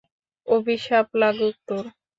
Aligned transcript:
অভিশাপ 0.47 1.07
লাগুক 1.21 1.55
তোর! 1.67 1.85